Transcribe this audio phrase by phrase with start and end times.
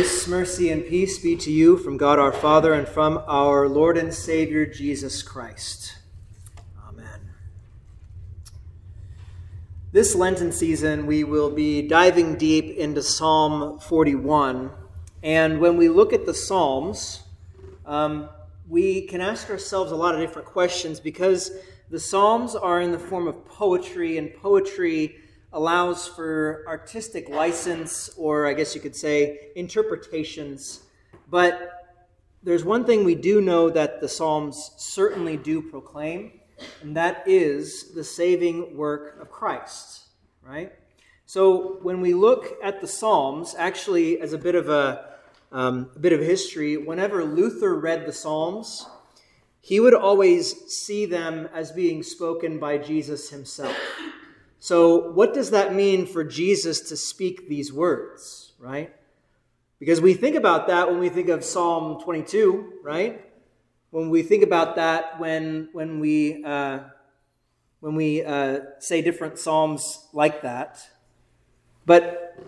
[0.00, 3.98] Grace, mercy, and peace be to you from God our Father and from our Lord
[3.98, 5.98] and Savior Jesus Christ.
[6.88, 7.32] Amen.
[9.92, 14.70] This Lenten season, we will be diving deep into Psalm 41.
[15.22, 17.24] And when we look at the Psalms,
[17.84, 18.30] um,
[18.66, 21.50] we can ask ourselves a lot of different questions because
[21.90, 25.18] the Psalms are in the form of poetry, and poetry
[25.52, 30.80] allows for artistic license, or I guess you could say interpretations.
[31.28, 31.70] But
[32.42, 36.40] there's one thing we do know that the Psalms certainly do proclaim,
[36.82, 40.08] and that is the saving work of Christ,
[40.42, 40.72] right?
[41.26, 45.16] So when we look at the Psalms, actually, as a bit of a,
[45.52, 48.86] um, a bit of history, whenever Luther read the Psalms,
[49.60, 53.76] he would always see them as being spoken by Jesus himself.
[54.62, 58.94] So, what does that mean for Jesus to speak these words, right?
[59.78, 63.24] Because we think about that when we think of Psalm 22, right?
[63.90, 66.80] When we think about that when, when we, uh,
[67.80, 70.86] when we uh, say different psalms like that.
[71.86, 72.38] But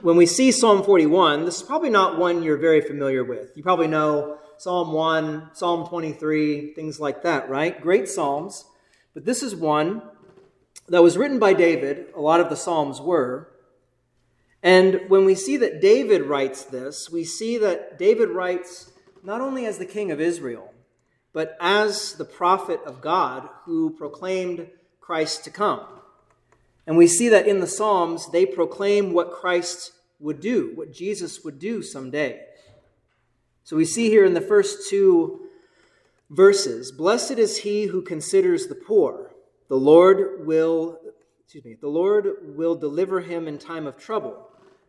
[0.00, 3.54] when we see Psalm 41, this is probably not one you're very familiar with.
[3.54, 7.78] You probably know Psalm 1, Psalm 23, things like that, right?
[7.78, 8.64] Great psalms.
[9.12, 10.00] But this is one
[10.88, 13.48] that was written by David, a lot of the Psalms were.
[14.62, 18.90] And when we see that David writes this, we see that David writes
[19.22, 20.72] not only as the king of Israel,
[21.32, 24.68] but as the prophet of God who proclaimed
[25.00, 25.86] Christ to come.
[26.86, 31.44] And we see that in the Psalms, they proclaim what Christ would do, what Jesus
[31.44, 32.44] would do someday.
[33.62, 35.48] So we see here in the first two
[36.30, 39.27] verses Blessed is he who considers the poor.
[39.68, 40.98] The Lord will,
[41.44, 44.48] excuse me, the Lord will deliver him in time of trouble.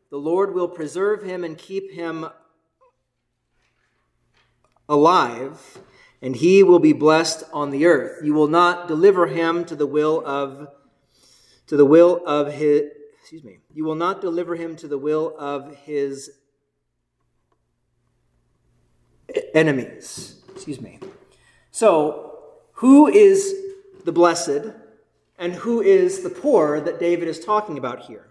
[0.09, 2.27] The Lord will preserve him and keep him
[4.87, 5.79] alive,
[6.21, 8.23] and he will be blessed on the earth.
[8.23, 10.67] You will not deliver him to the will of
[11.67, 12.83] to the will of his
[13.21, 13.59] excuse me.
[13.73, 16.31] You will not deliver him to the will of his
[19.53, 20.41] enemies.
[20.55, 20.99] Excuse me.
[21.69, 22.33] So,
[22.73, 23.68] who is
[24.05, 24.73] the blessed
[25.37, 28.27] and who is the poor that David is talking about here?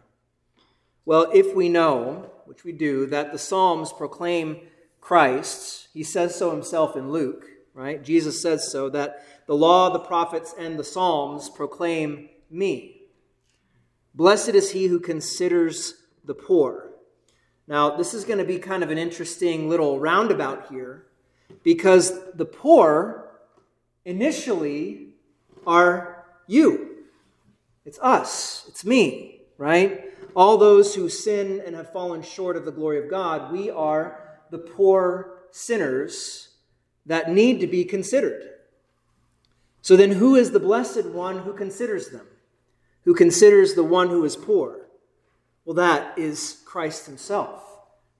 [1.05, 4.59] Well, if we know, which we do, that the Psalms proclaim
[5.01, 8.03] Christ, he says so himself in Luke, right?
[8.03, 13.03] Jesus says so, that the law, the prophets, and the Psalms proclaim me.
[14.15, 16.91] Blessed is he who considers the poor.
[17.67, 21.07] Now, this is going to be kind of an interesting little roundabout here
[21.63, 23.31] because the poor
[24.05, 25.15] initially
[25.69, 27.05] are you.
[27.85, 28.65] It's us.
[28.69, 30.13] It's me, right?
[30.35, 34.41] All those who sin and have fallen short of the glory of God, we are
[34.51, 36.49] the poor sinners
[37.07, 38.43] that need to be considered.
[39.83, 42.27] So then, who is the blessed one who considers them?
[43.05, 44.87] Who considers the one who is poor?
[45.65, 47.63] Well, that is Christ Himself.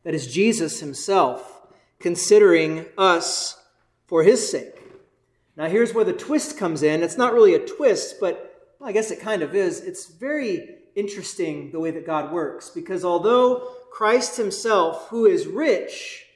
[0.05, 1.67] That is Jesus Himself
[1.99, 3.61] considering us
[4.07, 4.78] for His sake.
[5.59, 7.03] Now, here's where the twist comes in.
[7.03, 9.81] It's not really a twist, but well, I guess it kind of is.
[9.81, 16.27] It's very interesting the way that God works because although Christ Himself, who is rich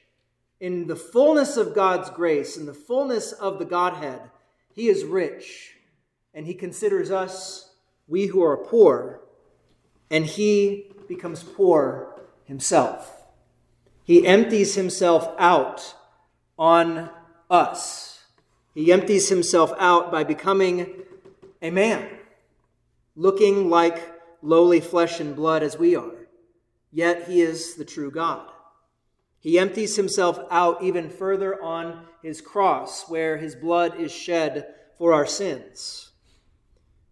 [0.59, 4.19] in the fullness of God's grace, in the fullness of the Godhead,
[4.73, 5.75] He is rich
[6.33, 7.71] and He considers us,
[8.09, 9.21] we who are poor,
[10.11, 13.23] and He becomes poor Himself.
[14.03, 15.95] He empties Himself out
[16.59, 17.09] on
[17.49, 18.12] us
[18.73, 21.03] he empties himself out by becoming
[21.61, 22.09] a man,
[23.15, 24.11] looking like
[24.41, 26.27] lowly flesh and blood as we are.
[26.91, 28.49] Yet he is the true God.
[29.39, 35.13] He empties himself out even further on his cross, where his blood is shed for
[35.13, 36.11] our sins.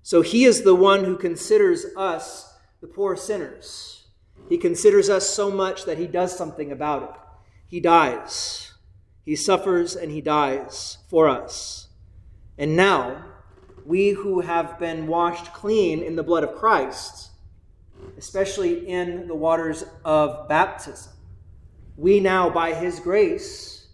[0.01, 4.07] So he is the one who considers us the poor sinners.
[4.49, 7.21] He considers us so much that he does something about it.
[7.67, 8.70] He dies.
[9.25, 11.87] He suffers and he dies for us.
[12.57, 13.25] And now,
[13.85, 17.31] we who have been washed clean in the blood of Christ,
[18.17, 21.13] especially in the waters of baptism,
[21.97, 23.87] we now, by his grace,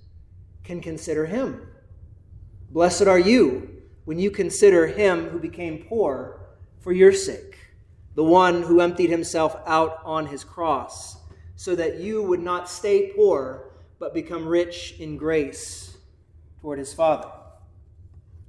[0.63, 1.67] can consider him.
[2.69, 6.41] Blessed are you when you consider him who became poor
[6.79, 7.57] for your sake,
[8.15, 11.17] the one who emptied himself out on his cross,
[11.55, 13.66] so that you would not stay poor
[13.99, 15.97] but become rich in grace
[16.61, 17.29] toward his Father.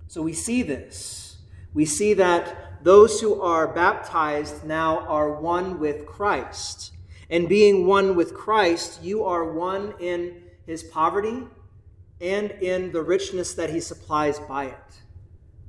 [0.08, 1.38] So we see this.
[1.74, 6.92] We see that those who are baptized now are one with Christ.
[7.30, 11.42] And being one with Christ, you are one in his poverty
[12.20, 15.00] and in the richness that he supplies by it.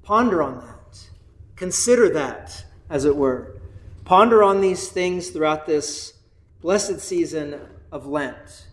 [0.03, 1.09] Ponder on that.
[1.55, 3.59] Consider that, as it were.
[4.05, 6.13] Ponder on these things throughout this
[6.61, 7.59] blessed season
[7.91, 8.67] of Lent,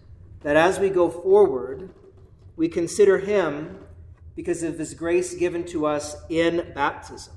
[0.46, 1.90] that as we go forward,
[2.54, 3.80] we consider him
[4.36, 7.34] because of his grace given to us in baptism.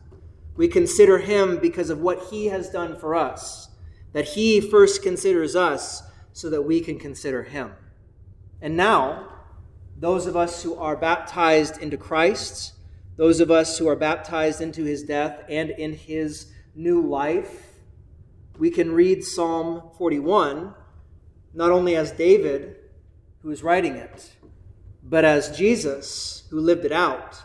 [0.56, 3.70] We consider him because of what he has done for us,
[4.14, 6.04] that he first considers us
[6.34, 7.72] so that we can consider him.
[8.62, 9.28] And now,
[9.98, 12.74] those of us who are baptized into Christ,
[13.18, 17.70] those of us who are baptized into his death and in his new life,
[18.60, 20.76] we can read Psalm 41
[21.56, 22.76] not only as David,
[23.42, 24.32] who is writing it,
[25.04, 27.42] but as Jesus, who lived it out,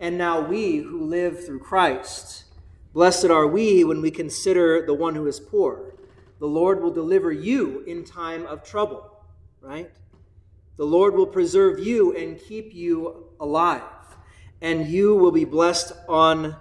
[0.00, 2.44] and now we who live through Christ.
[2.92, 5.94] Blessed are we when we consider the one who is poor.
[6.38, 9.10] The Lord will deliver you in time of trouble,
[9.60, 9.90] right?
[10.76, 13.82] The Lord will preserve you and keep you alive,
[14.62, 16.54] and you will be blessed on,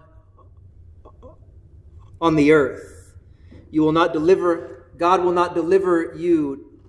[2.19, 3.13] on the earth.
[3.69, 6.79] You will not deliver, God will not deliver you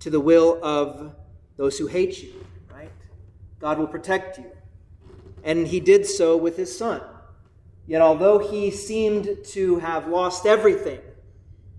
[0.00, 1.14] to the will of
[1.56, 2.32] those who hate you,
[2.72, 2.90] right?
[3.58, 4.50] God will protect you.
[5.42, 7.02] And he did so with his son.
[7.86, 11.00] Yet, although he seemed to have lost everything,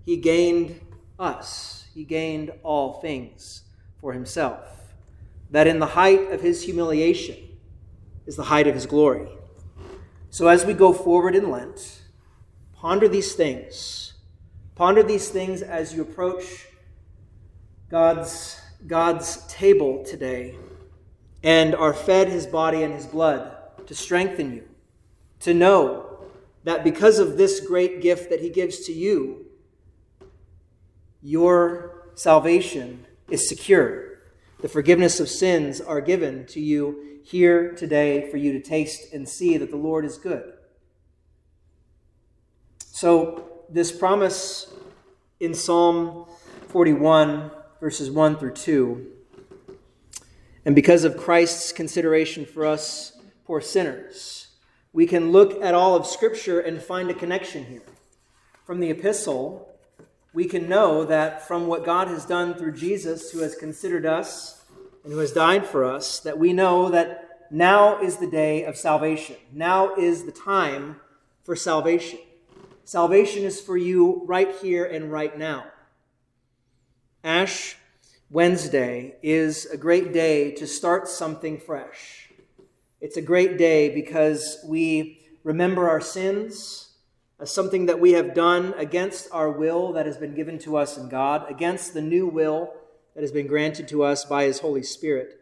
[0.04, 0.80] he gained
[1.18, 1.86] us.
[1.94, 3.62] He gained all things
[4.00, 4.78] for himself
[5.50, 7.36] that in the height of his humiliation
[8.26, 9.28] is the height of his glory.
[10.30, 12.02] So as we go forward in Lent,
[12.74, 14.14] ponder these things.
[14.74, 16.66] Ponder these things as you approach
[17.90, 20.56] God's, God's table today
[21.42, 23.54] and are fed his body and his blood
[23.86, 24.68] to strengthen you,
[25.40, 26.20] to know
[26.64, 29.46] that because of this great gift that he gives to you,
[31.22, 34.08] your salvation is secure
[34.60, 39.28] the forgiveness of sins are given to you here today for you to taste and
[39.28, 40.52] see that the Lord is good.
[42.78, 44.72] So, this promise
[45.38, 46.26] in Psalm
[46.68, 49.06] 41, verses 1 through 2,
[50.64, 53.12] and because of Christ's consideration for us
[53.46, 54.48] poor sinners,
[54.92, 57.84] we can look at all of Scripture and find a connection here.
[58.64, 59.72] From the epistle,
[60.34, 64.62] we can know that from what God has done through Jesus, who has considered us
[65.04, 68.76] and who has died for us, that we know that now is the day of
[68.76, 69.36] salvation.
[69.52, 71.00] Now is the time
[71.44, 72.18] for salvation.
[72.84, 75.64] Salvation is for you right here and right now.
[77.28, 77.76] Ash
[78.30, 82.30] Wednesday is a great day to start something fresh.
[83.02, 86.94] It's a great day because we remember our sins
[87.38, 90.96] as something that we have done against our will that has been given to us
[90.96, 92.72] in God, against the new will
[93.14, 95.38] that has been granted to us by His Holy Spirit.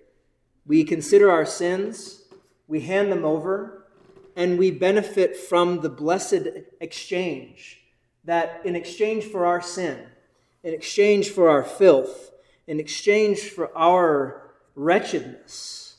[0.67, 2.25] We consider our sins,
[2.67, 3.87] we hand them over,
[4.35, 6.49] and we benefit from the blessed
[6.81, 7.81] exchange
[8.25, 10.09] that in exchange for our sin,
[10.67, 12.33] in exchange for our filth,
[12.67, 15.99] in exchange for our wretchedness,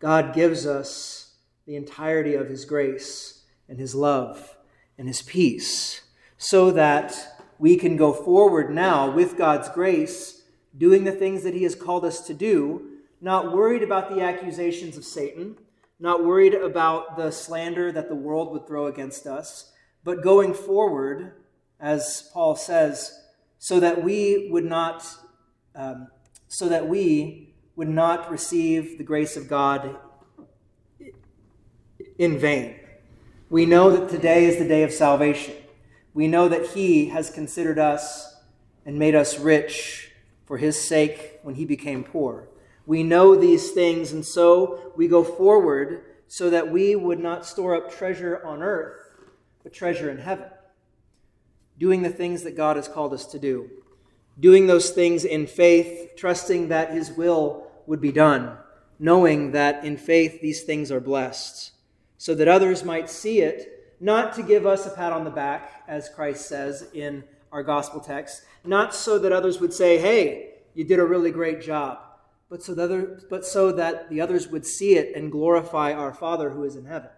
[0.00, 1.32] God gives us
[1.64, 4.54] the entirety of His grace and His love
[4.98, 6.02] and his peace,
[6.36, 10.42] so that we can go forward now with God's grace,
[10.76, 14.98] doing the things that he has called us to do, not worried about the accusations
[14.98, 15.56] of Satan,
[15.98, 19.72] not worried about the slander that the world would throw against us,
[20.04, 21.32] but going forward,
[21.80, 23.21] as Paul says,
[23.62, 25.06] so that we would not,
[25.76, 26.08] um,
[26.48, 29.94] so that we would not receive the grace of God
[32.18, 32.74] in vain.
[33.50, 35.54] We know that today is the day of salvation.
[36.12, 38.34] We know that He has considered us
[38.84, 40.10] and made us rich
[40.44, 42.48] for His sake when He became poor.
[42.84, 47.76] We know these things, and so we go forward so that we would not store
[47.76, 49.12] up treasure on earth,
[49.62, 50.48] but treasure in heaven.
[51.82, 53.68] Doing the things that God has called us to do.
[54.38, 58.56] Doing those things in faith, trusting that His will would be done,
[59.00, 61.72] knowing that in faith these things are blessed
[62.18, 65.82] so that others might see it, not to give us a pat on the back,
[65.88, 70.84] as Christ says in our gospel text, not so that others would say, hey, you
[70.84, 71.98] did a really great job,
[72.48, 76.14] but so, that other, but so that the others would see it and glorify our
[76.14, 77.10] Father who is in heaven.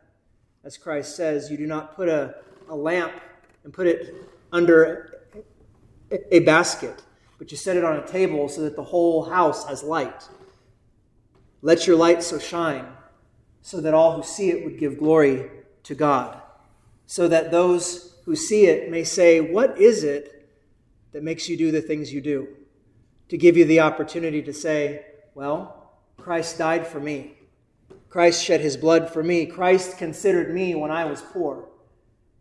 [0.64, 2.36] As Christ says, you do not put a,
[2.70, 3.12] a lamp
[3.62, 4.14] and put it
[4.54, 5.20] under
[6.30, 7.02] a basket,
[7.38, 10.28] but you set it on a table so that the whole house has light.
[11.60, 12.86] Let your light so shine
[13.62, 15.50] so that all who see it would give glory
[15.82, 16.40] to God,
[17.06, 20.48] so that those who see it may say, What is it
[21.12, 22.46] that makes you do the things you do,
[23.30, 27.38] to give you the opportunity to say, Well, Christ died for me.
[28.08, 29.46] Christ shed his blood for me.
[29.46, 31.66] Christ considered me when I was poor,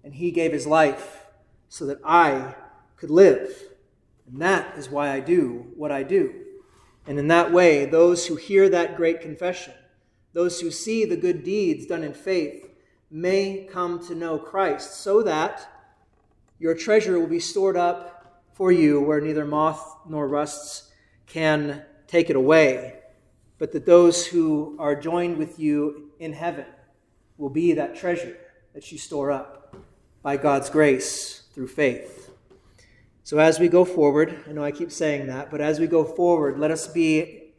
[0.04, 1.23] and he gave his life
[1.74, 2.54] so that I
[2.98, 3.52] could live.
[4.28, 6.32] And that is why I do what I do.
[7.08, 9.74] And in that way, those who hear that great confession,
[10.34, 12.70] those who see the good deeds done in faith,
[13.10, 15.68] may come to know Christ, so that
[16.60, 20.92] your treasure will be stored up for you where neither moth nor rusts
[21.26, 23.00] can take it away,
[23.58, 26.68] but that those who are joined with you in heaven
[27.40, 28.38] will be that treasure
[28.76, 29.76] that you store up
[30.22, 32.32] by God's grace through faith.
[33.24, 36.04] So as we go forward, I know I keep saying that, but as we go
[36.04, 37.54] forward, let us be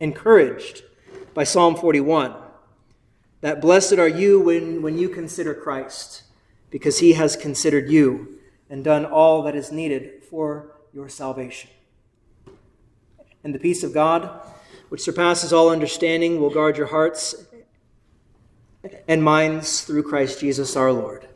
[0.00, 0.82] encouraged
[1.34, 2.34] by Psalm 41
[3.40, 6.24] that blessed are you when, when you consider Christ,
[6.70, 11.70] because he has considered you and done all that is needed for your salvation.
[13.44, 14.28] And the peace of God,
[14.88, 17.46] which surpasses all understanding, will guard your hearts
[19.06, 21.28] and minds through Christ Jesus our Lord.